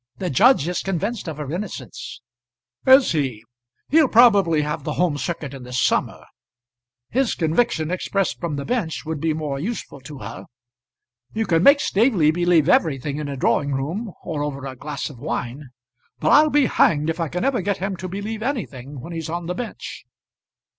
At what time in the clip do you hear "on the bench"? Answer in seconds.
19.29-20.05